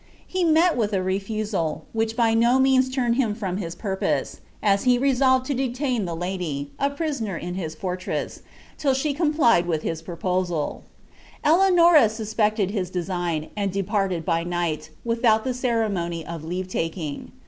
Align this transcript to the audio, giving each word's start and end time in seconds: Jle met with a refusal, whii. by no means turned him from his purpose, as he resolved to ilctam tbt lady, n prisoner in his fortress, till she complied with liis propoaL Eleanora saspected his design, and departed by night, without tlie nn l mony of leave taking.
Jle 0.33 0.45
met 0.51 0.75
with 0.75 0.93
a 0.93 1.03
refusal, 1.03 1.85
whii. 1.95 2.15
by 2.15 2.33
no 2.33 2.57
means 2.57 2.89
turned 2.89 3.17
him 3.17 3.35
from 3.35 3.57
his 3.57 3.75
purpose, 3.75 4.41
as 4.63 4.85
he 4.85 4.97
resolved 4.97 5.45
to 5.45 5.53
ilctam 5.53 6.05
tbt 6.05 6.19
lady, 6.19 6.71
n 6.79 6.95
prisoner 6.95 7.37
in 7.37 7.53
his 7.53 7.75
fortress, 7.75 8.41
till 8.79 8.95
she 8.95 9.13
complied 9.13 9.67
with 9.67 9.83
liis 9.83 10.01
propoaL 10.03 10.81
Eleanora 11.43 12.05
saspected 12.09 12.71
his 12.71 12.89
design, 12.89 13.51
and 13.55 13.71
departed 13.71 14.25
by 14.25 14.43
night, 14.43 14.89
without 15.05 15.45
tlie 15.45 15.51
nn 15.53 15.83
l 15.83 15.89
mony 15.89 16.25
of 16.25 16.43
leave 16.43 16.67
taking. 16.67 17.31